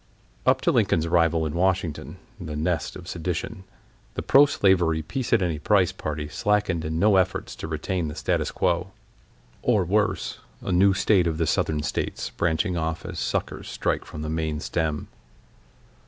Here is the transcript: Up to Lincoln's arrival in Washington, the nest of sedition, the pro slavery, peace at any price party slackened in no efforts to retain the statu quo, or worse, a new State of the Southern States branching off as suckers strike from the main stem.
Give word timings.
Up 0.47 0.61
to 0.61 0.71
Lincoln's 0.71 1.05
arrival 1.05 1.45
in 1.45 1.53
Washington, 1.53 2.17
the 2.39 2.55
nest 2.55 2.95
of 2.95 3.07
sedition, 3.07 3.65
the 4.15 4.23
pro 4.23 4.47
slavery, 4.47 5.03
peace 5.03 5.31
at 5.31 5.43
any 5.43 5.59
price 5.59 5.91
party 5.91 6.27
slackened 6.27 6.83
in 6.83 6.97
no 6.97 7.17
efforts 7.17 7.55
to 7.57 7.67
retain 7.67 8.07
the 8.07 8.15
statu 8.15 8.51
quo, 8.51 8.93
or 9.61 9.85
worse, 9.85 10.39
a 10.63 10.71
new 10.71 10.95
State 10.95 11.27
of 11.27 11.37
the 11.37 11.45
Southern 11.45 11.83
States 11.83 12.31
branching 12.31 12.75
off 12.75 13.05
as 13.05 13.19
suckers 13.19 13.69
strike 13.69 14.03
from 14.03 14.23
the 14.23 14.27
main 14.31 14.59
stem. 14.59 15.07